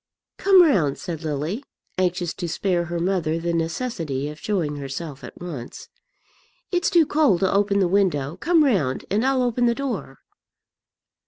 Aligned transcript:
"Come 0.39 0.63
round," 0.63 0.97
said 0.97 1.23
Lily, 1.23 1.63
anxious 1.99 2.33
to 2.33 2.49
spare 2.49 2.85
her 2.85 2.97
mother 2.99 3.37
the 3.37 3.53
necessity 3.53 4.29
of 4.29 4.39
showing 4.39 4.77
herself 4.77 5.23
at 5.23 5.39
once. 5.39 5.89
"It's 6.71 6.89
too 6.89 7.05
cold 7.05 7.41
to 7.41 7.53
open 7.53 7.79
the 7.79 7.87
window; 7.87 8.35
come 8.35 8.63
round, 8.63 9.05
and 9.11 9.23
I'll 9.23 9.43
open 9.43 9.67
the 9.67 9.75
door." 9.75 10.17